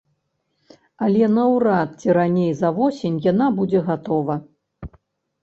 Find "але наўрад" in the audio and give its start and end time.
1.07-1.89